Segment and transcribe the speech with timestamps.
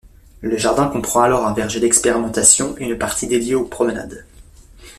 [0.41, 4.25] Le jardin comprend alors un verger d'expérimentation et une partie dédiée aux promenades.